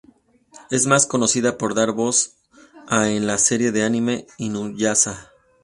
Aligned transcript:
Es 0.71 0.87
más 0.87 1.05
conocida 1.05 1.59
por 1.59 1.75
dar 1.75 1.91
voz 1.91 2.33
a 2.87 3.09
en 3.09 3.27
la 3.27 3.37
serie 3.37 3.71
de 3.71 3.83
anime 3.83 4.25
"Inuyasha". 4.39 5.29